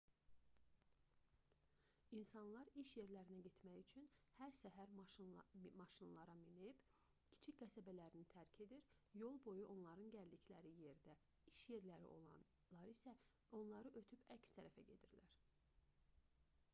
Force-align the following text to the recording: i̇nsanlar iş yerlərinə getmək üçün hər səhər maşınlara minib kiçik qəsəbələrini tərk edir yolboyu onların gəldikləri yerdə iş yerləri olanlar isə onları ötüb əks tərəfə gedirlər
i̇nsanlar 2.19 2.69
iş 2.83 2.93
yerlərinə 2.99 3.41
getmək 3.47 3.75
üçün 3.81 4.07
hər 4.37 4.55
səhər 4.61 4.95
maşınlara 5.01 6.37
minib 6.41 6.81
kiçik 7.35 7.61
qəsəbələrini 7.61 8.25
tərk 8.37 8.57
edir 8.67 8.89
yolboyu 9.25 9.69
onların 9.75 10.11
gəldikləri 10.17 10.73
yerdə 10.87 11.17
iş 11.55 11.65
yerləri 11.75 12.09
olanlar 12.17 12.93
isə 12.97 13.17
onları 13.61 13.93
ötüb 14.05 14.27
əks 14.41 14.57
tərəfə 14.59 14.89
gedirlər 14.93 15.37